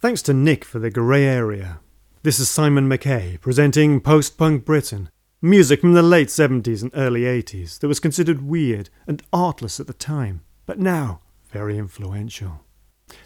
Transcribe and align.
Thanks 0.00 0.22
to 0.22 0.32
Nick 0.32 0.64
for 0.64 0.78
the 0.78 0.92
grey 0.92 1.24
area. 1.24 1.80
This 2.22 2.38
is 2.38 2.48
Simon 2.48 2.88
McKay 2.88 3.40
presenting 3.40 4.00
Post 4.00 4.38
Punk 4.38 4.64
Britain, 4.64 5.10
music 5.42 5.80
from 5.80 5.94
the 5.94 6.04
late 6.04 6.28
70s 6.28 6.82
and 6.82 6.92
early 6.94 7.22
80s 7.22 7.80
that 7.80 7.88
was 7.88 7.98
considered 7.98 8.46
weird 8.46 8.90
and 9.08 9.24
artless 9.32 9.80
at 9.80 9.88
the 9.88 9.92
time, 9.92 10.42
but 10.66 10.78
now 10.78 11.18
very 11.50 11.76
influential. 11.76 12.60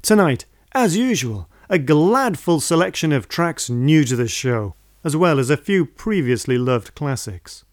Tonight, 0.00 0.46
as 0.72 0.96
usual, 0.96 1.46
a 1.68 1.78
gladful 1.78 2.62
selection 2.62 3.12
of 3.12 3.28
tracks 3.28 3.68
new 3.68 4.02
to 4.04 4.16
the 4.16 4.26
show, 4.26 4.74
as 5.04 5.14
well 5.14 5.38
as 5.38 5.50
a 5.50 5.58
few 5.58 5.84
previously 5.84 6.56
loved 6.56 6.94
classics. 6.94 7.66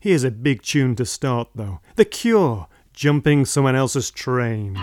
Here's 0.00 0.24
a 0.24 0.30
big 0.30 0.62
tune 0.62 0.96
to 0.96 1.04
start, 1.04 1.50
though 1.54 1.80
The 1.96 2.06
Cure, 2.06 2.66
Jumping 2.94 3.44
Someone 3.44 3.76
Else's 3.76 4.10
Train. 4.10 4.78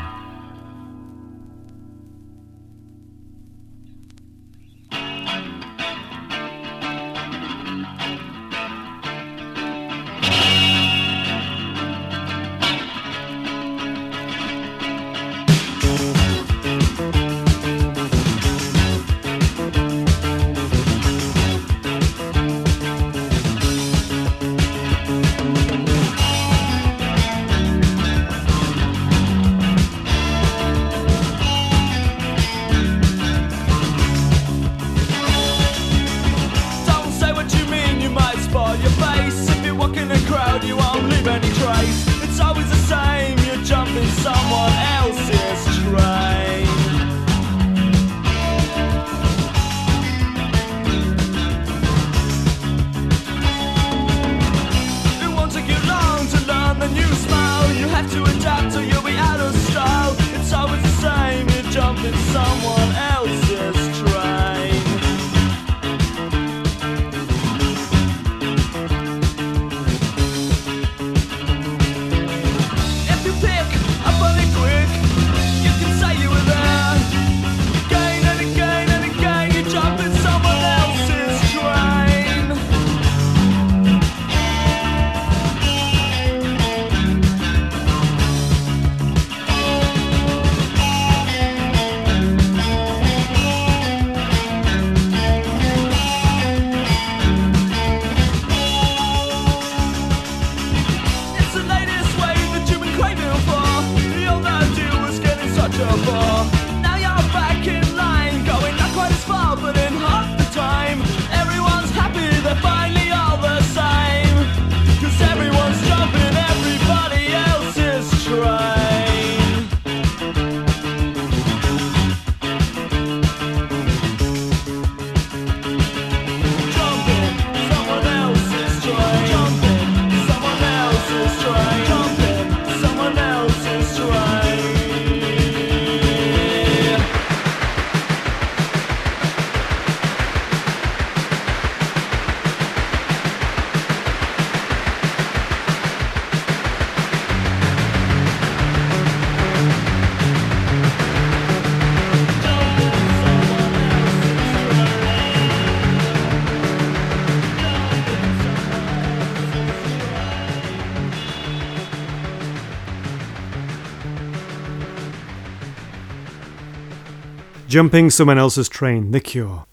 Jumping 167.75 168.09
Someone 168.09 168.38
Else's 168.38 168.69
Train, 168.69 169.12
The 169.12 169.19
Cure. 169.19 169.66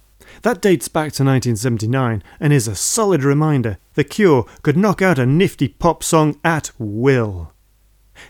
That 0.42 0.60
dates 0.60 0.88
back 0.88 1.12
to 1.12 1.22
1979 1.22 2.24
and 2.40 2.52
is 2.52 2.66
a 2.66 2.74
solid 2.74 3.22
reminder 3.22 3.78
The 3.94 4.02
Cure 4.02 4.44
could 4.62 4.76
knock 4.76 5.00
out 5.00 5.20
a 5.20 5.24
nifty 5.24 5.68
pop 5.68 6.02
song 6.02 6.36
at 6.42 6.72
will. 6.80 7.52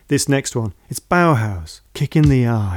This 0.08 0.28
next 0.28 0.54
one, 0.54 0.74
it's 0.90 1.00
Bauhaus, 1.00 1.80
Kick 1.94 2.14
in 2.16 2.28
the 2.28 2.46
Eye. 2.46 2.76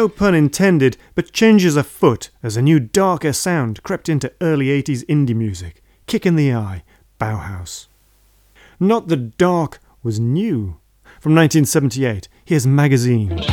No 0.00 0.08
pun 0.08 0.34
intended, 0.34 0.96
but 1.14 1.30
changes 1.30 1.76
afoot 1.76 2.30
as 2.42 2.56
a 2.56 2.62
new 2.62 2.80
darker 2.80 3.34
sound 3.34 3.82
crept 3.82 4.08
into 4.08 4.32
early 4.40 4.68
80s 4.68 5.04
indie 5.04 5.36
music. 5.36 5.82
Kick 6.06 6.24
in 6.24 6.36
the 6.36 6.54
eye, 6.54 6.84
Bauhaus. 7.20 7.86
Not 8.80 9.08
that 9.08 9.36
dark 9.36 9.78
was 10.02 10.18
new. 10.18 10.78
From 11.20 11.34
1978, 11.34 12.28
here's 12.46 12.66
Magazine. 12.66 13.44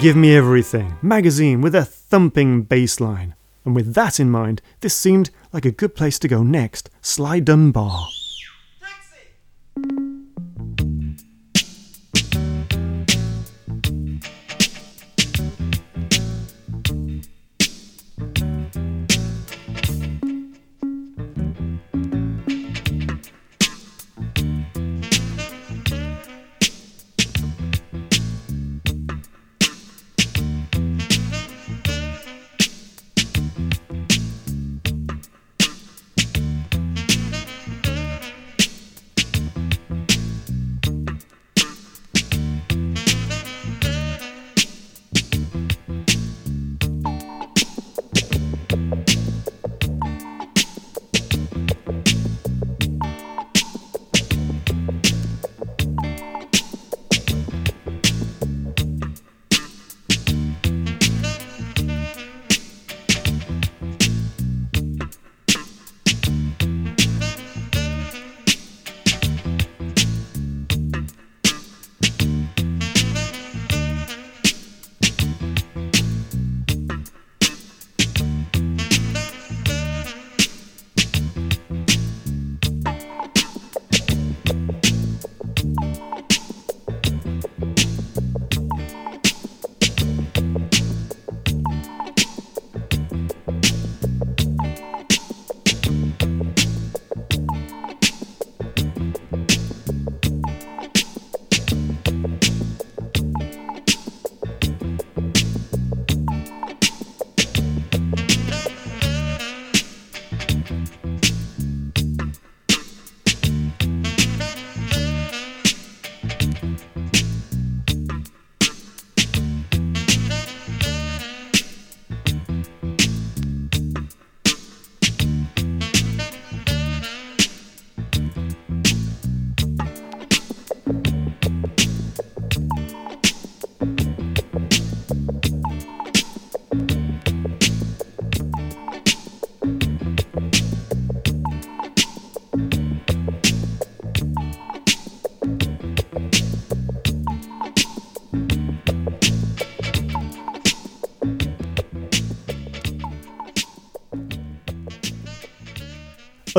Give 0.00 0.16
Me 0.16 0.34
Everything 0.34 0.96
magazine 1.02 1.60
with 1.60 1.74
a 1.74 1.84
thumping 1.84 2.62
bass 2.62 3.00
line. 3.00 3.34
And 3.66 3.76
with 3.76 3.92
that 3.92 4.18
in 4.18 4.30
mind, 4.30 4.62
this 4.80 4.96
seemed 4.96 5.28
like 5.52 5.66
a 5.66 5.70
good 5.70 5.94
place 5.94 6.18
to 6.20 6.28
go 6.28 6.42
next 6.42 6.88
Sly 7.02 7.40
Dunbar. 7.40 8.08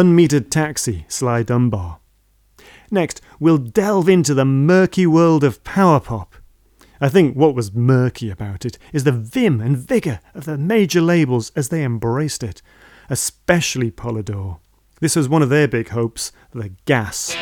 Unmetered 0.02 0.50
Taxi, 0.50 1.06
Sly 1.08 1.44
Dunbar. 1.44 2.00
Next, 2.90 3.22
we'll 3.40 3.60
delve 3.60 4.10
into 4.10 4.34
the 4.34 4.46
murky 4.46 5.06
world 5.06 5.44
of 5.44 5.64
power 5.64 6.00
pop. 6.00 6.34
I 7.00 7.08
think 7.08 7.36
what 7.36 7.54
was 7.54 7.72
murky 7.72 8.32
about 8.32 8.66
it 8.66 8.80
is 8.94 9.04
the 9.04 9.12
vim 9.12 9.62
and 9.62 9.78
vigour 9.78 10.20
of 10.34 10.46
the 10.46 10.58
major 10.58 11.02
labels 11.02 11.52
as 11.56 11.70
they 11.70 11.84
embraced 11.84 12.42
it, 12.42 12.64
especially 13.12 13.92
Polydor. 13.92 14.58
This 15.02 15.16
was 15.16 15.30
one 15.30 15.44
of 15.44 15.50
their 15.50 15.68
big 15.68 15.90
hopes, 15.90 16.32
the 16.52 16.70
gas. 16.86 17.36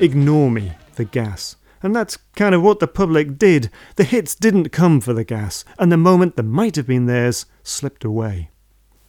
Ignore 0.00 0.50
Me, 0.50 0.72
The 0.94 1.04
Gas. 1.04 1.56
And 1.82 1.94
that's 1.94 2.16
kind 2.34 2.54
of 2.54 2.62
what 2.62 2.80
the 2.80 2.86
public 2.86 3.36
did. 3.36 3.70
The 3.96 4.04
hits 4.04 4.34
didn't 4.34 4.70
come 4.70 5.00
for 5.00 5.12
the 5.12 5.24
gas, 5.24 5.62
and 5.78 5.92
the 5.92 5.98
moment 5.98 6.36
that 6.36 6.44
might 6.44 6.76
have 6.76 6.86
been 6.86 7.04
theirs 7.04 7.44
slipped 7.62 8.02
away. 8.02 8.50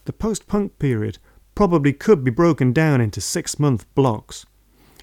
The 0.03 0.13
post 0.13 0.47
punk 0.47 0.79
period 0.79 1.17
probably 1.55 1.93
could 1.93 2.23
be 2.23 2.31
broken 2.31 2.73
down 2.73 2.99
into 2.99 3.21
six 3.21 3.57
month 3.57 3.85
blocks. 3.95 4.45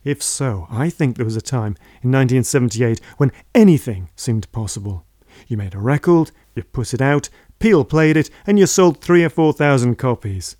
If 0.04 0.22
so, 0.22 0.66
I 0.70 0.90
think 0.90 1.16
there 1.16 1.24
was 1.24 1.36
a 1.36 1.40
time 1.40 1.76
in 2.02 2.12
1978 2.12 3.00
when 3.16 3.32
anything 3.54 4.10
seemed 4.14 4.50
possible. 4.52 5.06
You 5.46 5.56
made 5.56 5.74
a 5.74 5.78
record, 5.78 6.32
you 6.54 6.64
put 6.64 6.92
it 6.92 7.00
out, 7.00 7.30
Peel 7.58 7.84
played 7.84 8.16
it, 8.16 8.28
and 8.46 8.58
you 8.58 8.66
sold 8.66 9.00
three 9.00 9.24
or 9.24 9.30
four 9.30 9.52
thousand 9.52 9.96
copies. 9.96 10.56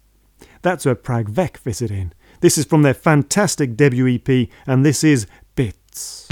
That's 0.63 0.87
where 0.87 0.95
Prag 0.95 1.29
Vec 1.29 1.59
fitted 1.59 1.91
in. 1.91 2.13
This 2.41 2.57
is 2.57 2.65
from 2.65 2.83
their 2.83 2.95
fantastic 2.95 3.77
debut 3.77 4.15
EP, 4.15 4.49
and 4.67 4.85
this 4.87 5.03
is 5.03 5.27
Bits. 5.57 6.29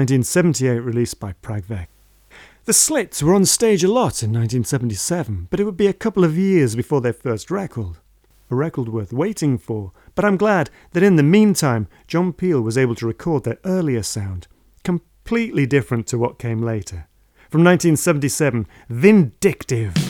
1978 0.00 0.78
release 0.78 1.12
by 1.12 1.34
Prag 1.42 1.62
Vec. 1.66 1.90
The 2.64 2.72
Slits 2.72 3.22
were 3.22 3.34
on 3.34 3.44
stage 3.44 3.84
a 3.84 3.88
lot 3.88 4.22
in 4.22 4.32
1977, 4.32 5.48
but 5.50 5.60
it 5.60 5.64
would 5.64 5.76
be 5.76 5.88
a 5.88 5.92
couple 5.92 6.24
of 6.24 6.38
years 6.38 6.74
before 6.74 7.02
their 7.02 7.12
first 7.12 7.50
record. 7.50 7.96
A 8.50 8.54
record 8.54 8.88
worth 8.88 9.12
waiting 9.12 9.58
for, 9.58 9.92
but 10.14 10.24
I'm 10.24 10.38
glad 10.38 10.70
that 10.92 11.02
in 11.02 11.16
the 11.16 11.22
meantime, 11.22 11.86
John 12.06 12.32
Peel 12.32 12.62
was 12.62 12.78
able 12.78 12.94
to 12.94 13.06
record 13.06 13.44
their 13.44 13.58
earlier 13.66 14.02
sound, 14.02 14.48
completely 14.84 15.66
different 15.66 16.06
to 16.06 16.18
what 16.18 16.38
came 16.38 16.62
later. 16.62 17.06
From 17.50 17.62
1977, 17.62 18.66
Vindictive. 18.88 20.09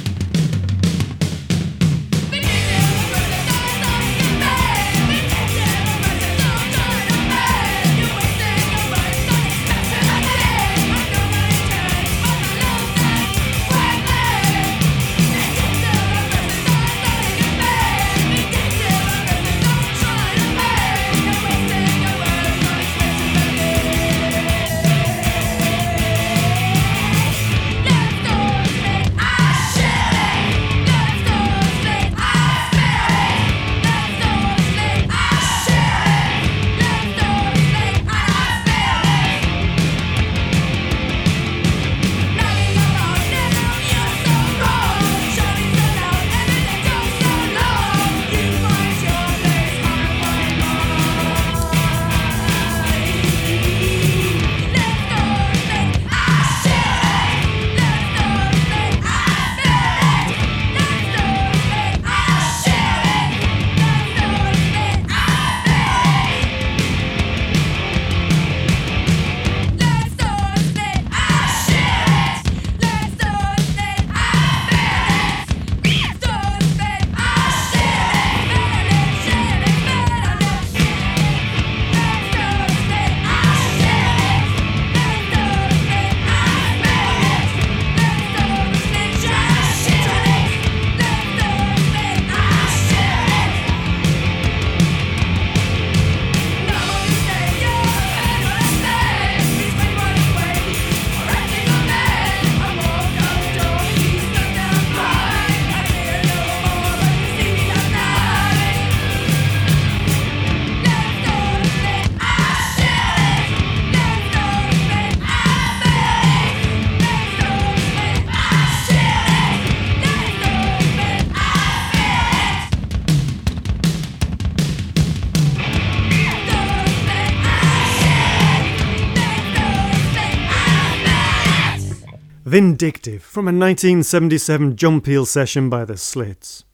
Vindictive 132.61 133.23
from 133.23 133.46
a 133.46 133.57
1977 133.57 134.77
John 134.77 135.01
Peel 135.01 135.25
session 135.25 135.70
by 135.70 135.87
the 135.87 135.96
Slits. 135.96 136.64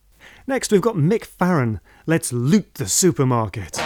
Next, 0.45 0.73
we've 0.73 0.81
got 0.81 0.97
Mick 0.97 1.25
Farren. 1.25 1.79
Let's 2.07 2.33
loot 2.33 2.75
the 2.75 2.89
supermarket. 2.89 3.79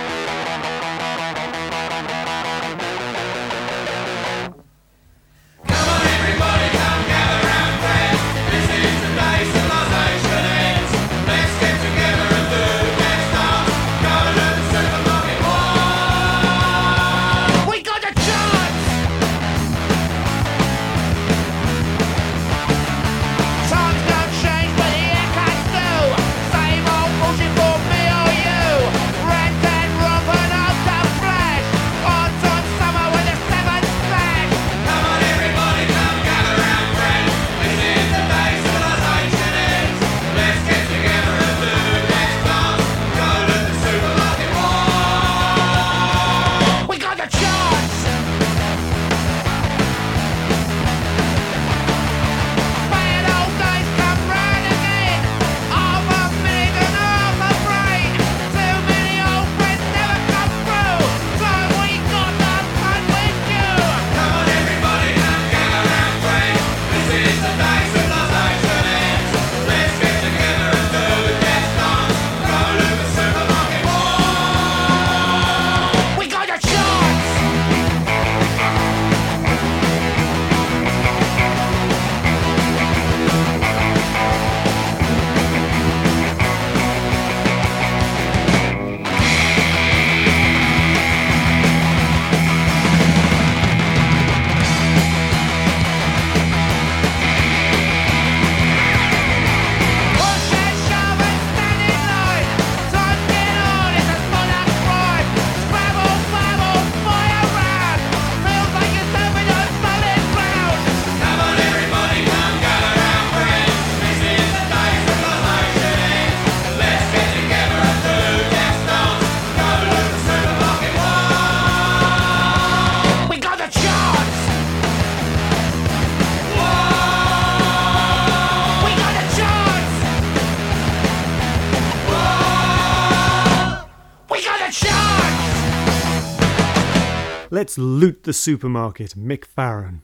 Let's 137.61 137.77
Loot 137.77 138.23
the 138.23 138.33
Supermarket, 138.33 139.11
Mick 139.11 139.45
Farren. 139.45 140.01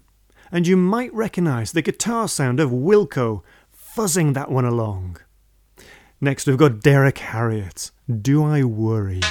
And 0.52 0.66
you 0.66 0.76
might 0.76 1.10
recognise 1.14 1.72
the 1.72 1.80
guitar 1.80 2.28
sound 2.28 2.60
of 2.60 2.68
Wilko 2.68 3.40
fuzzing 3.96 4.34
that 4.34 4.50
one 4.50 4.66
along. 4.66 5.16
Next, 6.20 6.46
we've 6.46 6.58
got 6.58 6.82
Derrick 6.82 7.16
Harriott. 7.16 7.92
Do 8.20 8.44
I 8.44 8.62
Worry? 8.62 9.22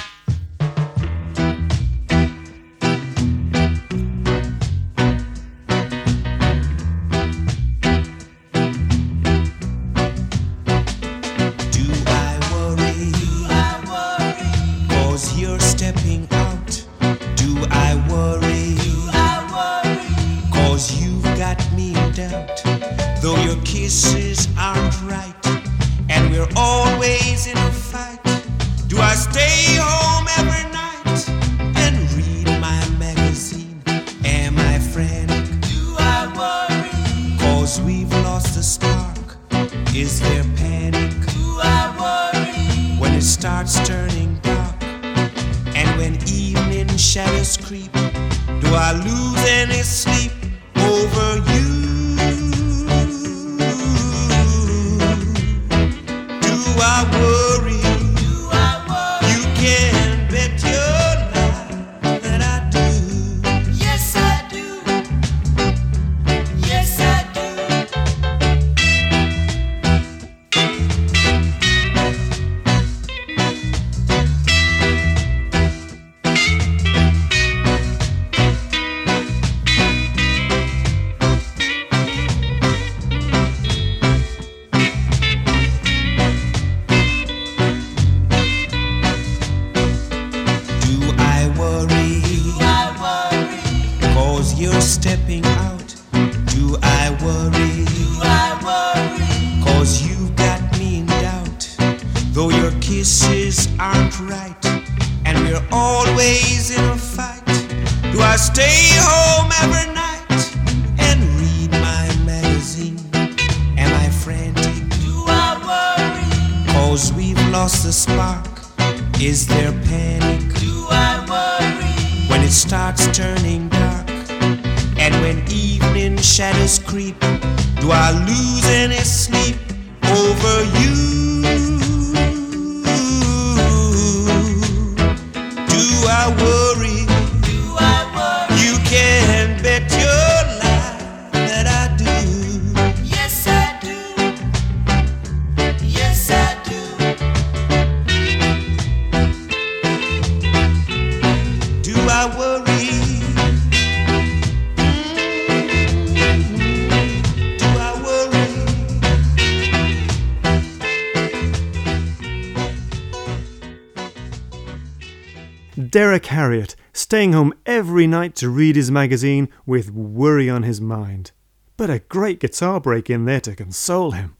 Night 168.06 168.34
to 168.36 168.48
read 168.48 168.76
his 168.76 168.90
magazine 168.90 169.48
with 169.64 169.90
worry 169.90 170.48
on 170.48 170.62
his 170.62 170.80
mind. 170.80 171.32
But 171.76 171.90
a 171.90 171.98
great 171.98 172.40
guitar 172.40 172.80
break 172.80 173.10
in 173.10 173.24
there 173.24 173.40
to 173.42 173.54
console 173.54 174.12
him. 174.12 174.36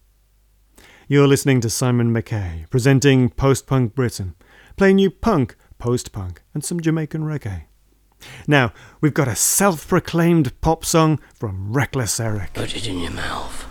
You're 1.08 1.28
listening 1.28 1.60
to 1.60 1.70
Simon 1.70 2.12
McKay, 2.12 2.68
presenting 2.70 3.30
Post 3.30 3.66
Punk 3.66 3.94
Britain, 3.94 4.34
playing 4.76 4.98
you 4.98 5.10
punk, 5.10 5.56
post 5.78 6.12
punk, 6.12 6.42
and 6.52 6.64
some 6.64 6.80
Jamaican 6.80 7.22
reggae. 7.22 7.64
Now, 8.46 8.72
we've 9.00 9.14
got 9.14 9.28
a 9.28 9.36
self 9.36 9.86
proclaimed 9.86 10.60
pop 10.60 10.84
song 10.84 11.20
from 11.34 11.72
Wreckless 11.72 12.18
Eric. 12.18 12.54
Put 12.54 12.74
it 12.74 12.88
in 12.88 12.98
your 12.98 13.12
mouth. 13.12 13.66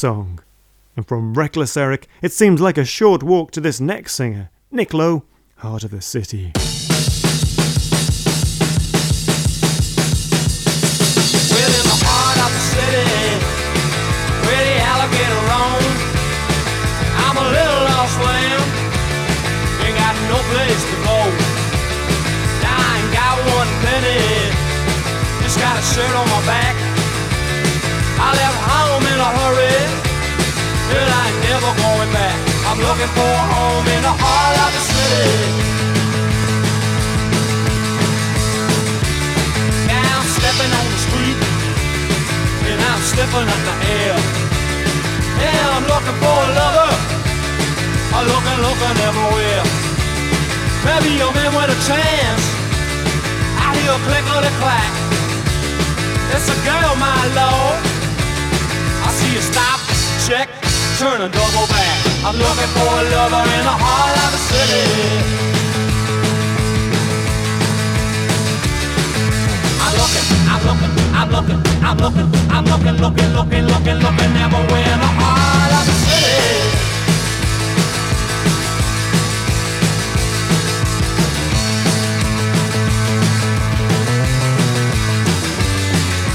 Song. 0.00 0.40
And 0.96 1.06
from 1.06 1.34
Wreckless 1.34 1.76
Eric, 1.76 2.08
it 2.22 2.32
seems 2.32 2.58
like 2.58 2.78
a 2.78 2.86
short 2.86 3.22
walk 3.22 3.50
to 3.50 3.60
this 3.60 3.82
next 3.82 4.14
singer, 4.14 4.48
Nick 4.70 4.94
Lowe, 4.94 5.24
Heart 5.56 5.84
of 5.84 5.90
the 5.90 6.00
City. 6.00 6.52
shirt 25.94 26.14
on 26.14 26.28
my 26.28 26.46
back. 26.46 26.89
Now 39.90 40.20
I'm 40.20 40.28
stepping 40.38 40.72
on 40.80 40.86
the 40.90 41.00
street, 41.06 41.38
and 42.70 42.78
I'm 42.78 43.00
sniffing 43.10 43.48
at 43.54 43.62
the 43.68 43.76
air. 44.00 44.16
Yeah, 45.40 45.76
I'm 45.76 45.86
looking 45.88 46.16
for 46.22 46.36
a 46.46 46.48
lover. 46.58 46.92
I'm 48.12 48.26
looking, 48.26 48.60
everywhere. 49.08 49.62
Maybe 50.84 51.10
your 51.20 51.32
man 51.32 51.52
with 51.54 51.70
a 51.70 51.78
chance. 51.84 52.44
I 53.60 53.76
hear 53.76 53.92
a 53.92 54.00
click 54.08 54.26
on 54.34 54.42
the 54.42 54.52
clack. 54.60 54.92
It's 56.34 56.48
a 56.48 56.58
girl, 56.64 56.92
my 56.96 57.20
lord. 57.36 57.78
I 59.04 59.08
see 59.18 59.30
you 59.36 59.42
stop, 59.42 59.80
check, 60.26 60.48
turn 60.98 61.20
and 61.20 61.32
double 61.32 61.66
back. 61.68 61.96
I'm 62.24 62.36
looking 62.36 62.70
for 62.76 62.88
a 62.88 63.04
lover 63.14 63.44
in 63.56 63.64
the 63.68 63.76
heart 63.76 64.16
of 64.24 64.30
the 64.32 64.39
city. 64.50 64.84
I'm 69.84 69.94
looking, 70.00 70.26
I'm 70.52 70.60
looking, 70.68 70.92
I'm 71.14 71.28
looking, 71.30 71.60
I'm 71.86 71.96
looking, 71.98 72.28
I'm 72.50 72.64
looking, 72.64 72.96
looking, 73.04 73.30
looking, 73.38 73.64
looking, 73.72 73.98
looking 74.04 74.32
everywhere 74.44 74.90
in 74.94 75.00
the 75.06 75.12
heart 75.20 75.72
of 75.78 75.84
the 75.90 75.96
city. 76.06 76.90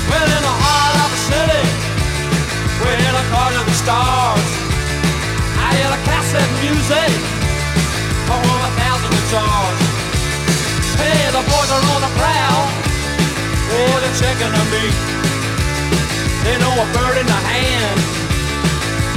We're 0.10 0.30
in 0.38 0.44
a 0.54 0.56
heart 0.64 0.96
of 1.04 1.10
a 1.18 1.20
city 1.30 1.64
We're 2.82 3.00
in 3.10 3.16
a 3.24 3.26
card 3.34 3.56
of 3.60 3.66
the 3.66 3.76
stars. 3.84 4.50
I 5.66 5.68
hear 5.76 5.90
the 5.96 6.02
cassette 6.08 6.52
music 6.64 7.35
from 8.26 8.42
over 8.42 8.62
a 8.66 8.74
thousand 8.82 9.12
guitars. 9.14 9.80
Hey, 11.00 11.22
the 11.32 11.44
boys 11.46 11.70
are 11.72 11.86
on 11.94 12.02
the 12.06 12.12
prowl. 12.18 12.64
Oh, 13.74 13.94
they're 14.02 14.18
checking 14.18 14.52
on 14.52 14.68
me. 14.74 14.86
They 16.46 16.56
know 16.62 16.74
a 16.74 16.88
bird 16.94 17.18
in 17.22 17.28
the 17.30 17.42
hand 17.54 17.98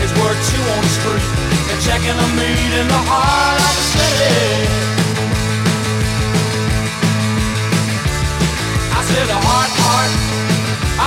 is 0.04 0.12
worth 0.20 0.40
two 0.52 0.64
on 0.74 0.80
the 0.84 0.92
street. 1.00 1.28
They're 1.66 1.84
checking 1.84 2.16
on 2.16 2.32
me 2.36 2.50
in 2.80 2.86
the 2.88 3.02
heart 3.08 3.58
of 3.68 3.72
the 3.78 3.86
city. 3.96 4.38
I 8.92 9.00
said 9.08 9.26
the 9.26 9.40
heart, 9.46 9.72
heart 9.82 10.12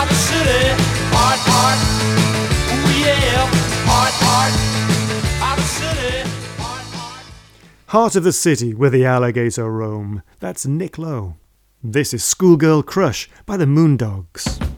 of 0.02 0.06
the 0.10 0.18
city, 0.30 0.64
heart, 1.14 1.42
heart 1.50 2.02
yeah, 3.02 3.50
heart, 3.90 4.14
heart, 4.22 4.81
Heart 7.92 8.16
of 8.16 8.24
the 8.24 8.32
City, 8.32 8.74
where 8.74 8.90
the 8.90 9.04
alligator 9.04 9.70
roam. 9.70 10.24
That's 10.40 10.66
Nick 10.66 10.98
Lowe. 10.98 11.36
This 11.84 12.14
is 12.14 12.24
Schoolgirl 12.24 12.84
Crush 12.84 13.30
by 13.46 13.58
the 13.58 13.66
Moondogs. 13.66 14.71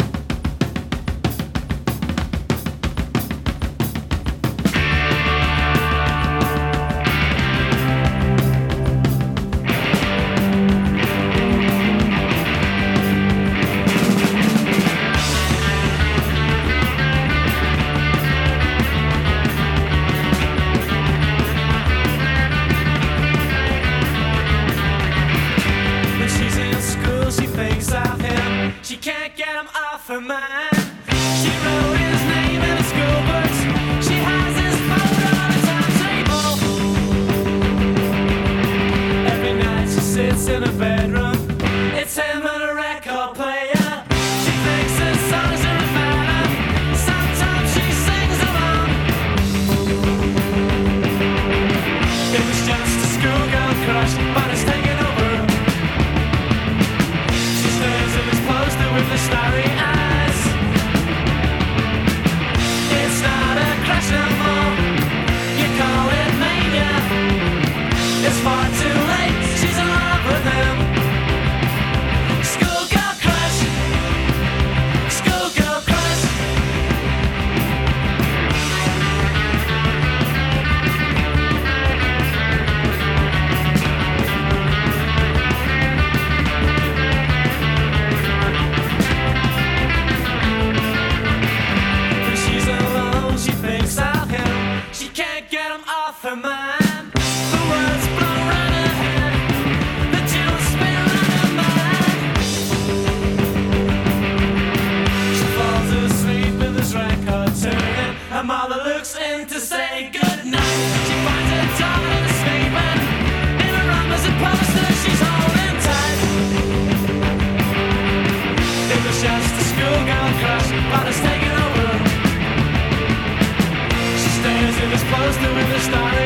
start 125.84 126.23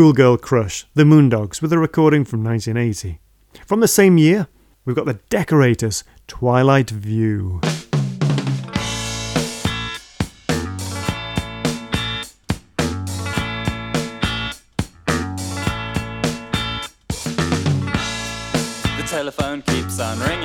Schoolgirl 0.00 0.38
Crush, 0.38 0.86
The 0.94 1.04
Moondogs, 1.04 1.60
with 1.60 1.74
a 1.74 1.78
recording 1.78 2.24
from 2.24 2.42
1980. 2.42 3.20
From 3.66 3.80
the 3.80 3.86
same 3.86 4.16
year, 4.16 4.48
we've 4.86 4.96
got 4.96 5.04
the 5.04 5.20
Decorators, 5.28 6.04
Twilight 6.26 6.88
View. 6.88 7.60
The 18.96 19.06
telephone 19.06 19.60
keeps 19.60 20.00
on 20.00 20.18
ringing, 20.20 20.39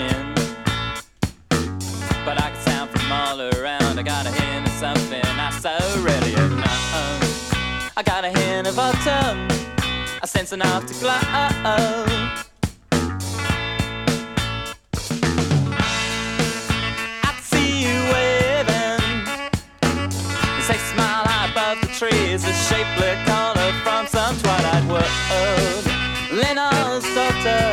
smile 20.92 21.24
high 21.26 21.50
above 21.52 21.80
the 21.82 21.88
trees, 22.00 22.44
a 22.44 22.54
shapely 22.68 23.14
caller 23.26 23.72
from 23.84 24.08
some 24.08 24.36
twilight 24.40 24.86
world. 24.92 25.84
Leno's 26.32 27.06
daughter, 27.16 27.66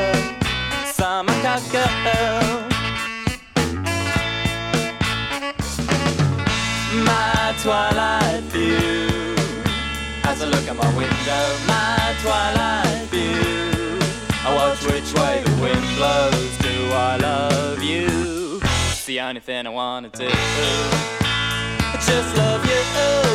summer 0.93 1.39
girl. 1.43 2.69
My 7.05 7.55
twilight 7.63 8.22
at 10.73 10.85
my 10.85 10.97
window, 10.97 11.47
my 11.67 12.15
twilight 12.23 13.09
view. 13.11 13.99
I 14.45 14.55
watch 14.55 14.83
which 14.85 15.13
way 15.15 15.43
the 15.45 15.63
wind 15.63 15.97
blows. 15.97 16.59
Do 16.59 16.93
I 16.93 17.17
love 17.17 17.83
you? 17.83 18.61
It's 18.91 19.05
the 19.05 19.21
only 19.21 19.41
thing 19.41 19.67
I 19.67 19.71
wanna 19.71 20.09
do. 20.09 20.29
I 20.31 21.97
just 22.07 22.37
love 22.37 22.65
you. 22.67 23.32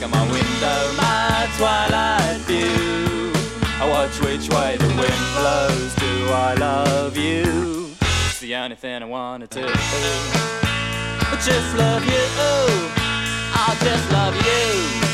Look 0.00 0.12
at 0.12 0.18
my 0.18 0.32
window, 0.32 0.92
my 0.96 1.48
twilight 1.56 2.40
view. 2.46 3.32
I 3.80 3.88
watch 3.88 4.18
which 4.20 4.48
way 4.48 4.76
the 4.76 4.86
wind 4.86 5.24
blows. 5.36 5.94
Do 5.96 6.30
I 6.32 6.54
love 6.54 7.16
you? 7.16 7.90
It's 8.00 8.40
the 8.40 8.54
only 8.54 8.76
thing 8.76 9.02
I 9.02 9.06
wanna 9.06 9.46
do. 9.46 9.64
I 9.66 11.36
just 11.44 11.76
love 11.76 12.04
you. 12.04 12.24
I 13.52 13.76
just 13.80 14.12
love 14.12 14.36
you. 14.36 15.09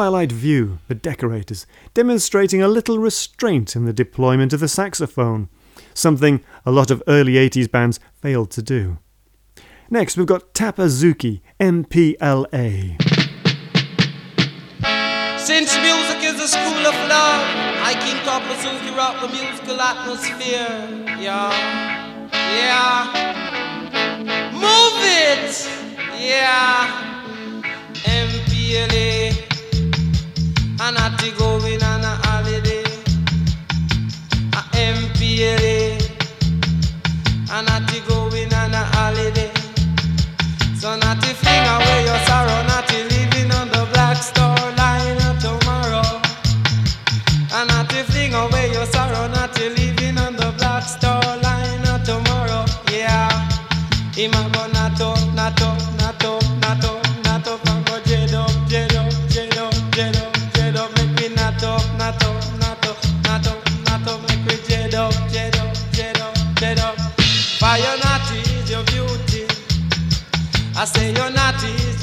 Twilight 0.00 0.32
View, 0.32 0.78
the 0.88 0.94
decorators, 0.94 1.66
demonstrating 1.92 2.62
a 2.62 2.68
little 2.68 2.98
restraint 2.98 3.76
in 3.76 3.84
the 3.84 3.92
deployment 3.92 4.54
of 4.54 4.60
the 4.60 4.66
saxophone, 4.66 5.50
something 5.92 6.42
a 6.64 6.70
lot 6.70 6.90
of 6.90 7.02
early 7.06 7.34
80s 7.34 7.70
bands 7.70 8.00
failed 8.14 8.50
to 8.52 8.62
do. 8.62 8.96
Next, 9.90 10.16
we've 10.16 10.24
got 10.24 10.54
Tapper 10.54 10.86
Zukie, 10.86 11.42
MPLA. 11.60 12.96
Since 15.38 15.76
music 15.76 16.24
is 16.24 16.40
a 16.40 16.48
school 16.48 16.86
of 16.86 16.94
love, 17.06 17.44
I 17.84 17.92
can 17.92 18.24
Tapper 18.24 18.54
Zukie 18.54 18.96
rock 18.96 19.20
the 19.20 19.28
musical 19.28 19.78
atmosphere. 19.82 20.78
Yeah, 21.20 21.52
yeah. 22.32 23.04
Move 24.54 24.96
it! 25.04 25.68
Yeah. 26.18 27.08
MPLA. 28.06 29.09
And 30.82 30.96
I 30.96 31.14
to 31.14 31.30
going 31.32 31.49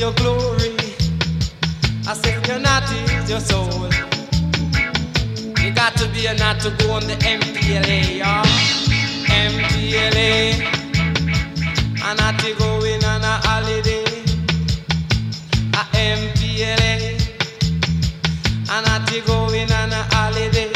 your 0.07 0.15
glory. 0.15 0.71
I 2.07 2.13
say 2.13 2.39
your 2.47 2.59
naughty 2.59 2.95
is 3.15 3.29
your 3.29 3.41
soul. 3.41 3.89
You 5.61 5.71
got 5.73 5.97
to 5.97 6.07
be 6.13 6.27
a 6.27 6.33
not 6.35 6.61
to 6.61 6.69
go 6.79 6.91
on 6.91 7.03
the 7.07 7.15
MPLA, 7.15 8.17
yeah. 8.17 8.43
MPLA. 9.47 10.63
And 12.05 12.19
not 12.19 12.39
to 12.39 12.53
going 12.55 13.03
on 13.03 13.21
a 13.21 13.35
holiday. 13.47 14.05
A 15.73 15.83
MPLA. 16.15 17.19
And 18.71 18.85
not 18.87 19.07
to 19.09 19.19
going 19.21 19.71
on 19.71 19.91
a 19.91 20.03
holiday. 20.15 20.71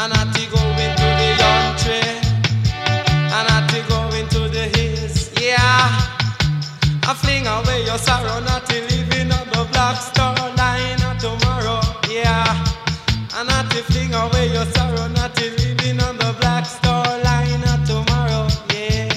And 0.00 0.12
not 0.12 0.34
to 0.34 0.42
going 0.50 0.92
to 1.00 1.08
the 1.20 1.30
country. 1.44 2.02
And 3.36 3.44
not 3.48 3.70
to 3.70 3.80
going 3.88 4.26
to 4.34 4.48
the 4.48 4.64
hills. 4.74 5.30
Yeah. 5.40 6.02
I 7.04 7.14
fling 7.14 7.46
away 7.46 7.71
your 7.92 7.98
sorrow, 7.98 8.40
not 8.40 8.64
to 8.64 8.80
living 8.88 9.30
on 9.32 9.46
the 9.50 9.68
black 9.70 10.00
star 10.00 10.34
line 10.56 11.02
of 11.02 11.18
tomorrow, 11.18 11.78
yeah. 12.08 12.64
And 13.36 13.46
not 13.46 13.70
to 13.70 13.82
fling 13.84 14.14
away 14.14 14.50
your 14.50 14.64
sorrow, 14.72 15.08
not 15.08 15.36
to 15.36 15.44
living 15.60 16.00
on 16.00 16.16
the 16.16 16.34
black 16.40 16.64
star 16.64 17.04
line 17.22 17.62
of 17.68 17.84
tomorrow, 17.84 18.48
yeah. 18.72 19.12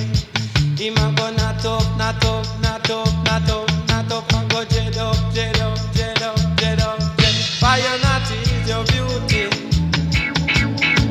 Him 0.76 0.97
a 0.97 1.07
go 1.15 1.32
not 1.39 1.63
up, 1.65 1.88
not 1.97 2.26
up, 2.26 2.45
not 2.61 2.89
up, 2.91 3.07
not 3.23 3.49
up, 3.49 3.69
not 3.88 4.11
up, 4.11 4.34
and 4.34 4.51
go 4.51 4.65
jet 4.65 4.97
up, 4.97 5.15
jet 5.34 5.61
up, 5.61 5.80
jet 5.93 6.21
up, 6.21 6.38
jet 6.57 6.82
up, 6.82 6.99
jet. 7.17 7.34
Fire 7.61 7.97
not 8.03 8.30
is 8.30 8.67
your 8.67 8.84
beauty, 8.91 9.47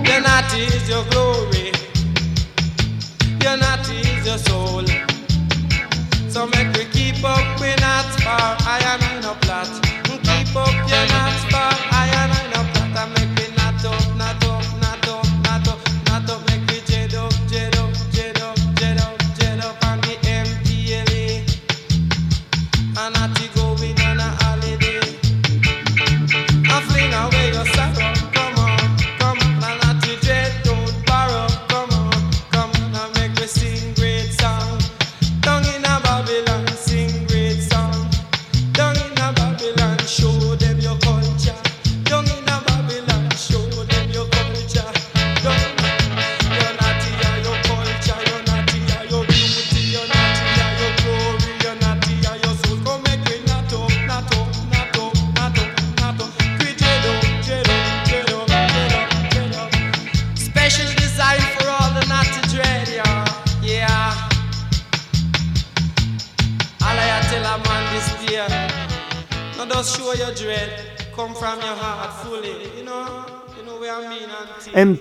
your 0.04 0.20
not 0.20 0.52
is 0.52 0.86
your 0.86 1.04
glory, 1.12 1.72
your 3.40 3.56
not 3.56 3.88
is 3.88 4.26
your 4.26 4.36
soul. 4.36 4.84
So 6.28 6.46
make 6.48 6.68
me 6.76 6.93
keep 7.14 7.24
up 7.24 7.60
in 7.60 7.76
that 7.76 8.20
far. 8.22 8.56
I 8.66 8.78
am 8.84 9.18
in 9.18 9.24
a 9.24 9.34
plot. 9.40 9.83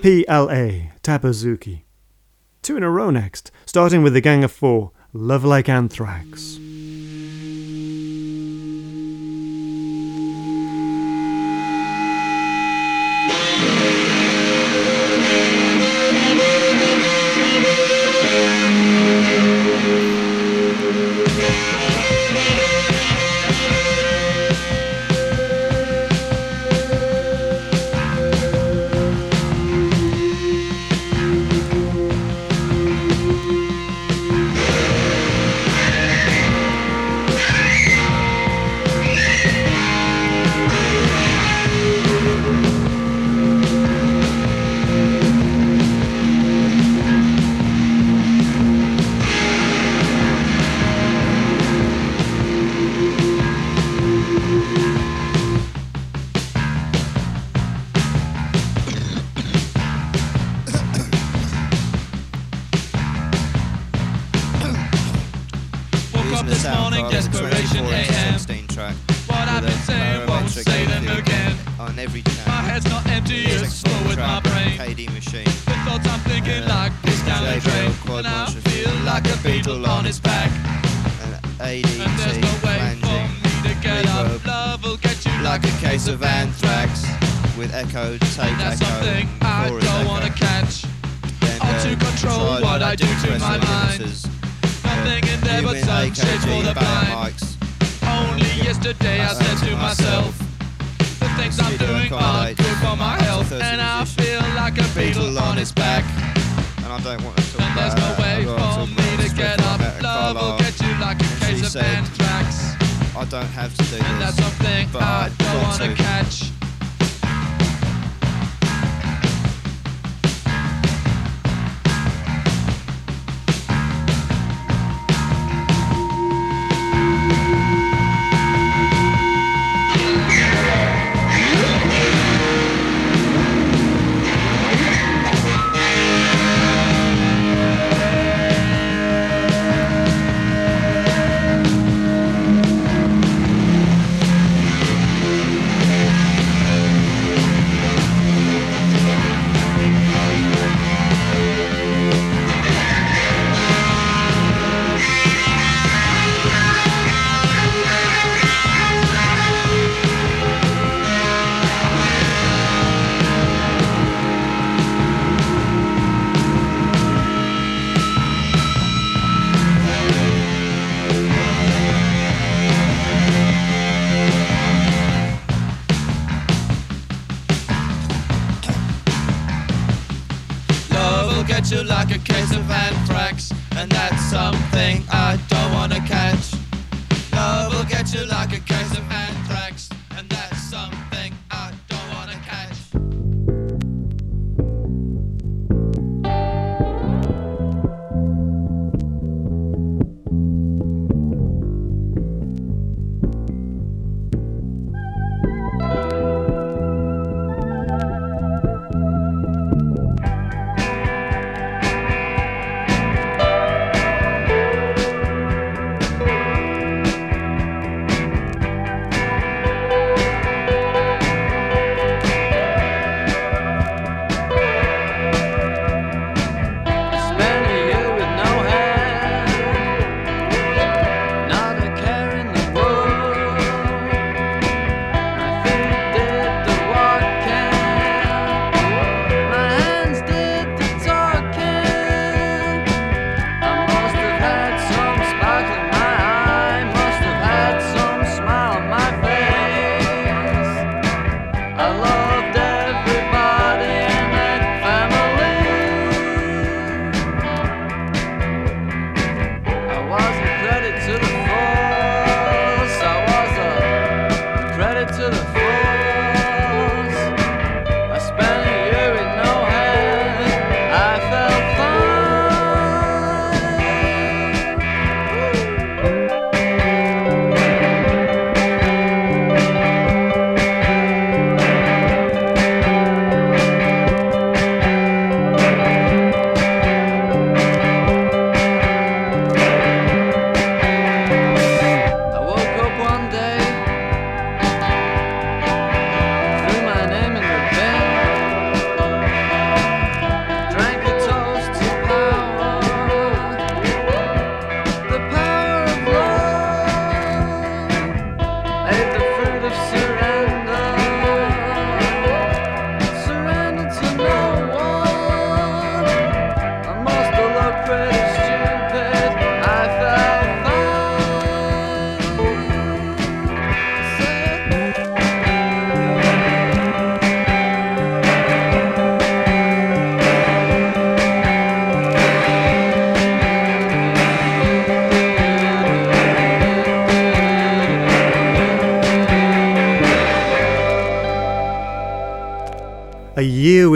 P 0.04 0.26
L 0.28 0.51
A 0.51 0.91
Tapper 1.01 1.30
Zukie. 1.30 1.84
Two 2.62 2.76
in 2.76 2.84
a 2.84 2.89
row 2.89 3.10
next, 3.10 3.51
starting 3.66 4.04
with 4.04 4.12
the 4.12 4.20
Gang 4.20 4.43
of 4.43 4.51
Four, 4.51 4.91
Love 5.14 5.45
Like 5.45 5.70
Anthrax. 5.70 6.60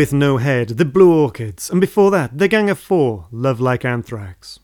With 0.07 0.13
No 0.13 0.37
Head, 0.37 0.69
The 0.69 0.85
Blue 0.85 1.13
Orchids, 1.13 1.69
and 1.69 1.81
before 1.81 2.11
that, 2.11 2.37
The 2.37 2.47
Gang 2.47 2.69
of 2.69 2.79
Four, 2.79 3.27
Love 3.29 3.59
Like 3.59 3.83
Anthrax. 3.83 4.57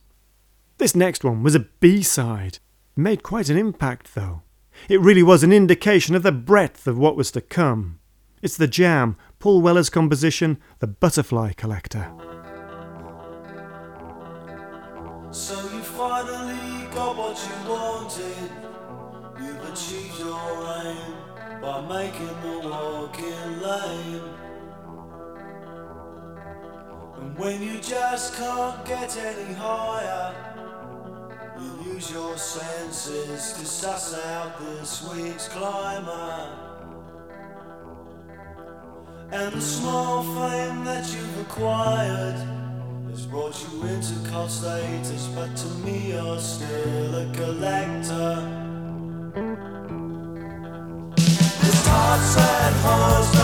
This 0.77 0.95
next 0.95 1.25
one 1.25 1.43
was 1.43 1.53
a 1.53 1.67
B 1.81 2.01
side. 2.01 2.59
Made 2.95 3.23
quite 3.23 3.49
an 3.49 3.57
impact, 3.57 4.15
though. 4.15 4.43
It 4.87 5.01
really 5.01 5.21
was 5.21 5.43
an 5.43 5.51
indication 5.51 6.15
of 6.15 6.23
the 6.23 6.31
breadth 6.31 6.87
of 6.87 6.97
what 6.97 7.17
was 7.17 7.29
to 7.31 7.41
come. 7.41 7.99
It's 8.41 8.55
The 8.55 8.69
Jam, 8.69 9.17
Paul 9.39 9.61
Weller's 9.61 9.89
composition, 9.89 10.59
The 10.79 10.87
Butterfly 10.87 11.51
Collector. 11.57 12.09
So 15.31 15.55
you 15.73 15.81
finally 15.81 16.87
got 16.93 17.17
what 17.17 17.37
you 17.37 17.69
wanted. 17.69 18.49
You've 19.41 19.73
achieved 19.73 20.19
your 20.19 20.73
aim 20.85 21.61
by 21.61 21.81
making 21.81 22.27
the 22.27 22.69
walking 22.69 23.59
lane. 23.59 24.32
And 27.23 27.37
when 27.37 27.61
you 27.61 27.79
just 27.79 28.35
can't 28.35 28.85
get 28.85 29.15
any 29.15 29.53
higher, 29.53 30.35
you 31.57 31.93
use 31.93 32.11
your 32.11 32.37
senses 32.37 33.53
to 33.53 33.65
suss 33.65 34.13
out 34.25 34.59
this 34.59 35.09
week's 35.09 35.47
climber. 35.47 36.49
And 39.31 39.53
the 39.53 39.61
small 39.61 40.23
fame 40.23 40.83
that 40.83 41.13
you've 41.13 41.39
acquired 41.47 42.35
has 43.09 43.25
brought 43.25 43.55
you 43.63 43.83
into 43.87 44.29
cult 44.29 44.51
status, 44.51 45.27
but 45.27 45.55
to 45.55 45.67
me 45.85 46.11
you're 46.11 46.39
still 46.39 47.15
a 47.15 47.33
collector. 47.33 48.35
It's 51.15 51.87
hearts 51.87 52.37
and 52.37 52.75
husbands, 52.83 53.42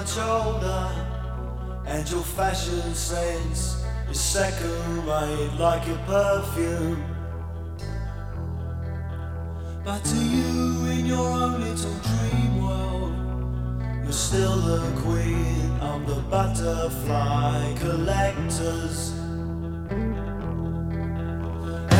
much 0.00 0.18
older, 0.18 0.88
and 1.86 2.10
your 2.10 2.22
fashion 2.22 2.94
sense 2.94 3.84
is 4.10 4.18
second 4.18 5.06
rate 5.06 5.52
like 5.58 5.86
your 5.86 5.98
perfume. 6.06 7.04
But 9.84 10.02
to 10.02 10.16
you, 10.16 10.86
in 10.86 11.04
your 11.04 11.18
own 11.18 11.60
little 11.60 11.96
dream 12.08 12.62
world, 12.64 13.14
you're 14.02 14.12
still 14.12 14.56
the 14.56 14.80
queen 15.02 15.70
of 15.82 16.06
the 16.06 16.22
butterfly 16.30 17.74
collectors. 17.78 19.12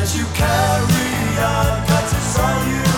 As 0.01 0.17
you 0.17 0.25
carry 0.41 1.37
on, 1.53 1.83
it's 1.99 2.39
all. 2.39 2.67
You 2.67 2.90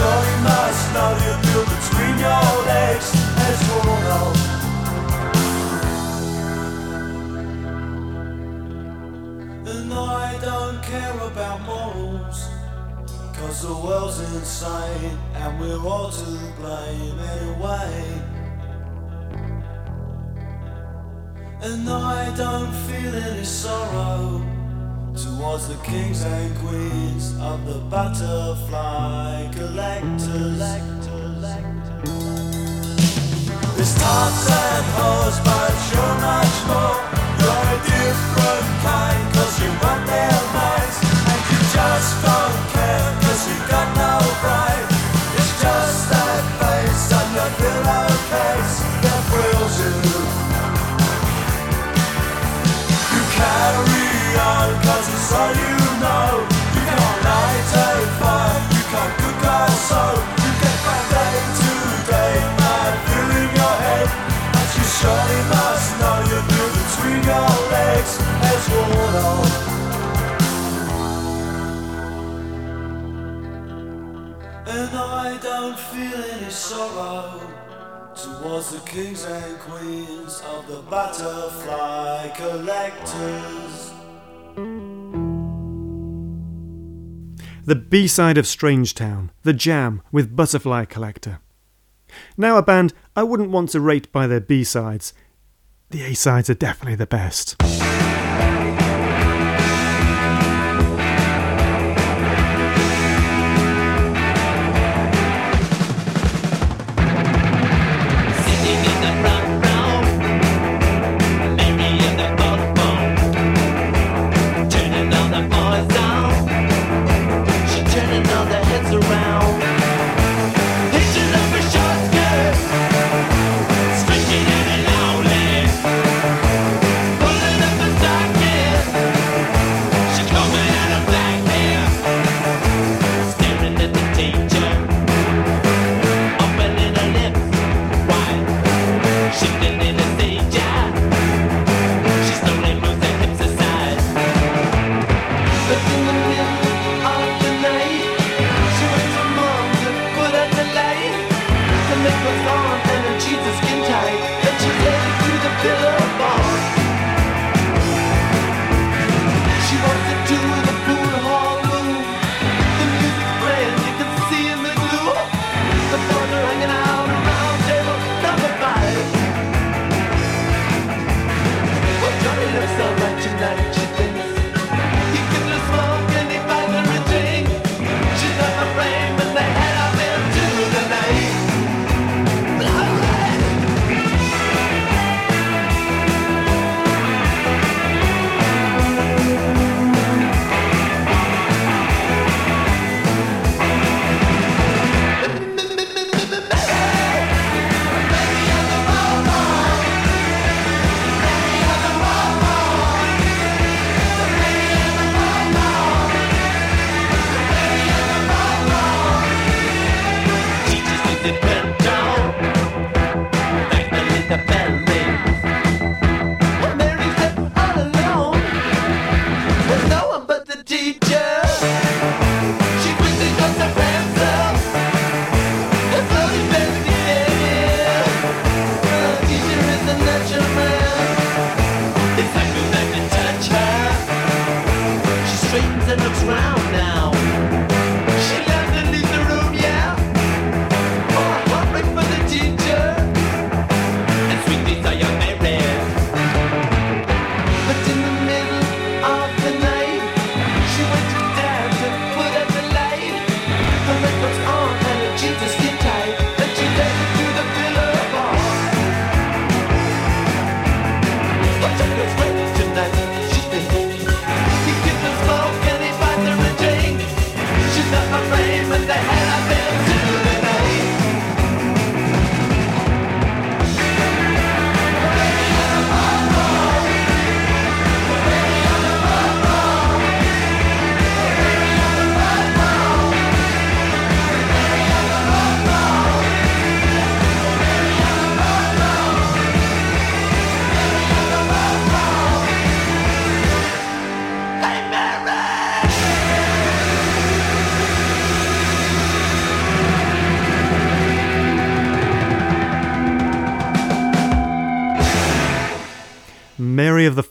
Surely 0.00 0.36
must 0.48 0.84
know 0.94 1.10
you 1.24 1.32
feel 1.44 1.64
between 1.76 2.14
your 2.24 2.48
legs 2.72 3.08
as 3.48 3.56
you 3.68 3.78
know. 4.08 4.26
And 9.72 9.92
I 9.92 10.38
don't 10.40 10.80
care 10.82 11.18
about 11.30 11.60
morals. 11.68 12.38
Cause 13.36 13.60
the 13.60 13.74
world's 13.74 14.20
insane 14.20 15.18
and 15.34 15.60
we're 15.60 15.84
all 15.86 16.10
to 16.10 16.30
blame 16.58 17.18
anyway. 17.34 17.92
And 21.60 21.86
I 21.90 22.34
don't 22.36 22.72
feel 22.86 23.14
any 23.14 23.44
sorrow 23.44 24.49
towards 25.16 25.68
the 25.68 25.76
kings 25.84 26.22
and 26.22 26.56
queens 26.58 27.34
of 27.40 27.64
the 27.66 27.78
butterfly 27.90 29.48
collectors. 29.52 30.58
There's 33.76 33.94
tops 33.94 34.50
and 34.50 34.86
hoes, 34.96 35.40
but 35.40 35.72
you're 35.92 36.09
surely 65.00 65.42
must 65.48 65.88
know 65.98 66.18
you 66.30 66.38
feel 66.50 66.70
between 66.80 67.20
your 67.30 67.52
legs 67.72 68.12
as 68.52 68.62
worn 68.72 69.14
on. 69.30 69.48
And 74.66 74.92
I 74.96 75.38
don't 75.40 75.78
feel 75.90 76.20
any 76.34 76.50
sorrow 76.50 77.40
towards 78.14 78.72
the 78.72 78.80
kings 78.80 79.24
and 79.24 79.58
queens 79.60 80.42
of 80.54 80.66
the 80.68 80.82
butterfly 80.82 82.28
collectors. 82.36 83.92
The 87.64 87.76
B 87.76 88.06
side 88.06 88.36
of 88.36 88.44
Strangetown, 88.44 89.30
The 89.44 89.54
Jam 89.54 90.02
with 90.12 90.36
Butterfly 90.36 90.84
Collector. 90.84 91.40
Now, 92.36 92.56
a 92.56 92.62
band 92.62 92.92
I 93.20 93.22
wouldn't 93.22 93.50
want 93.50 93.68
to 93.72 93.80
rate 93.80 94.10
by 94.12 94.26
their 94.26 94.40
B 94.40 94.64
sides. 94.64 95.12
The 95.90 96.04
A 96.04 96.14
sides 96.14 96.48
are 96.48 96.54
definitely 96.54 96.94
the 96.94 97.06
best. 97.06 97.54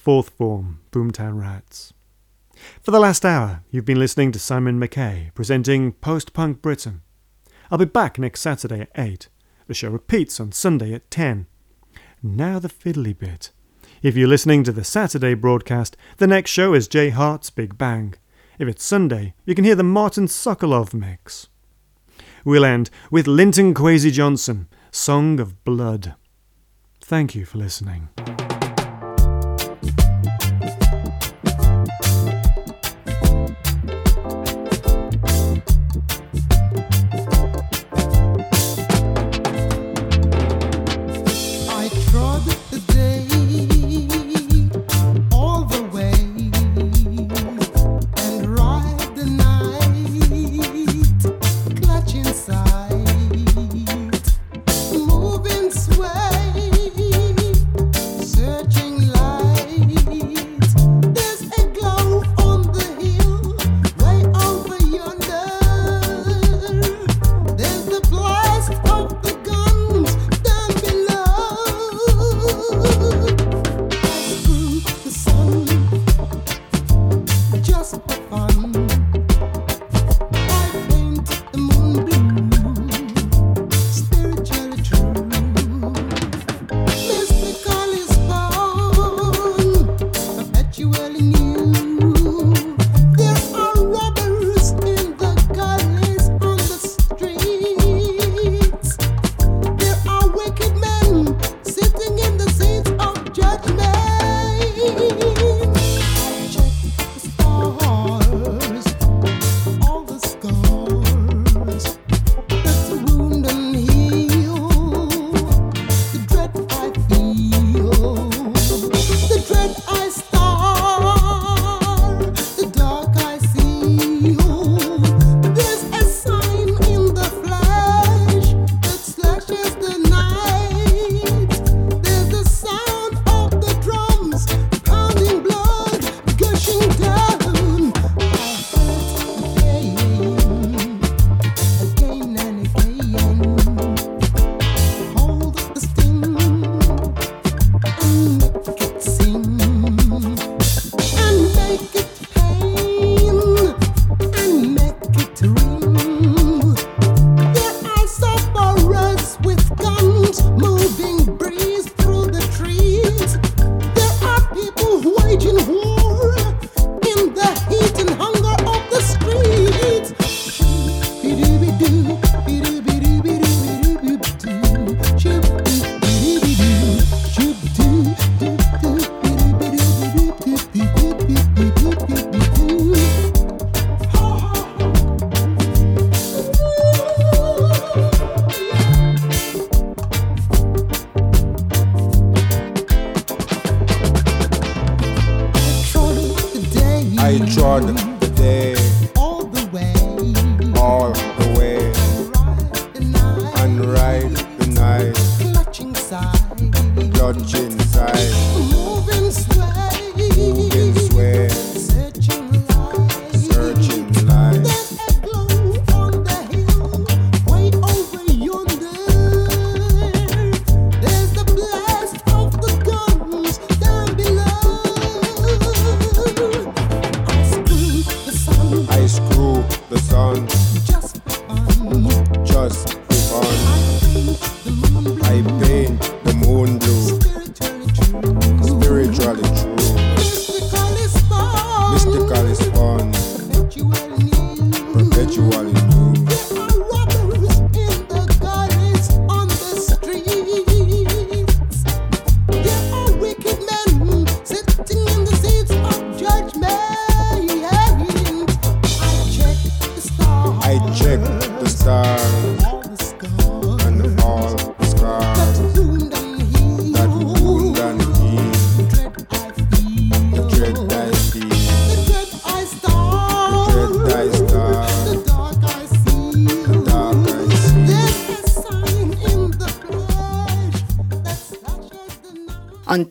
Fourth 0.10 0.32
Form, 0.32 0.80
Boomtown 0.92 1.40
Rats. 1.40 1.94
For 2.82 2.90
the 2.90 3.00
last 3.00 3.24
hour, 3.24 3.62
you've 3.70 3.86
been 3.86 4.00
listening 4.00 4.32
to 4.32 4.40
Simon 4.40 4.80
McKay 4.80 5.32
presenting 5.36 5.92
Post 5.92 6.34
Punk 6.34 6.64
Britain. 6.64 7.04
I'll 7.70 7.78
be 7.78 7.86
back 7.86 8.18
next 8.18 8.42
Saturday 8.42 8.82
at 8.82 8.90
8. 8.98 9.28
The 9.68 9.76
show 9.76 9.92
repeats 9.92 10.40
on 10.40 10.52
Sunday 10.52 10.94
at 10.94 11.12
10. 11.12 11.46
Now 12.24 12.58
the 12.58 12.70
fiddly 12.70 13.16
bit. 13.16 13.52
If 14.02 14.18
you're 14.18 14.28
listening 14.28 14.64
to 14.64 14.72
the 14.72 14.84
Saturday 14.84 15.36
broadcast, 15.36 15.96
the 16.18 16.26
next 16.26 16.50
show 16.50 16.74
is 16.74 16.88
Jay 16.88 17.10
Hart's 17.10 17.52
Big 17.52 17.78
Bang. 17.78 18.16
If 18.58 18.68
it's 18.68 18.84
Sunday, 18.84 19.36
you 19.46 19.54
can 19.54 19.64
hear 19.64 19.76
the 19.76 19.84
Martin 19.84 20.26
Sokolov 20.26 20.92
mix. 20.92 21.50
We'll 22.44 22.66
end 22.66 22.90
with 23.12 23.28
Linton 23.28 23.76
Kwesi 23.76 24.12
Johnson, 24.12 24.70
Song 24.90 25.40
of 25.40 25.64
Blood. 25.64 26.16
Thank 27.00 27.36
you 27.36 27.46
for 27.46 27.60
listening. 27.60 28.10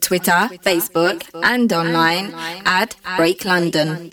Twitter, 0.09 0.49
Facebook, 0.65 1.21
and 1.43 1.71
online 1.71 2.33
at 2.65 2.95
Break 3.17 3.45
London. 3.45 4.08